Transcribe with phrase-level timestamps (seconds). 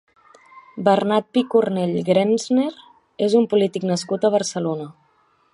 [0.87, 2.67] Bernat Picornell Grenzner
[3.29, 4.93] és un polític nascut a Barcelona.